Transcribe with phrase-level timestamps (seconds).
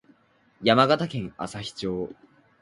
[0.63, 2.09] 山形県朝日町